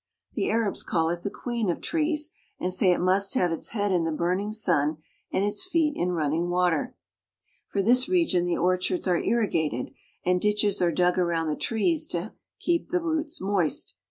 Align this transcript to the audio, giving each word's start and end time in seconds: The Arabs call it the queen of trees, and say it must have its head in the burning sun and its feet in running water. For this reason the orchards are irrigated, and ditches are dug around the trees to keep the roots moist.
The 0.33 0.49
Arabs 0.49 0.81
call 0.81 1.09
it 1.11 1.21
the 1.21 1.29
queen 1.29 1.69
of 1.69 1.79
trees, 1.79 2.31
and 2.59 2.73
say 2.73 2.91
it 2.91 2.97
must 2.97 3.35
have 3.35 3.51
its 3.51 3.69
head 3.69 3.91
in 3.91 4.03
the 4.03 4.11
burning 4.11 4.51
sun 4.51 4.97
and 5.31 5.45
its 5.45 5.63
feet 5.63 5.93
in 5.95 6.13
running 6.13 6.49
water. 6.49 6.95
For 7.67 7.83
this 7.83 8.09
reason 8.09 8.43
the 8.45 8.57
orchards 8.57 9.07
are 9.07 9.21
irrigated, 9.21 9.91
and 10.25 10.41
ditches 10.41 10.81
are 10.81 10.91
dug 10.91 11.19
around 11.19 11.49
the 11.49 11.55
trees 11.55 12.07
to 12.07 12.33
keep 12.59 12.89
the 12.89 12.99
roots 12.99 13.39
moist. 13.39 13.93